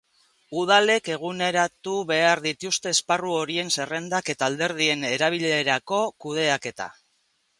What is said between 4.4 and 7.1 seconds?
alderdien erabilerarako kudeaketa.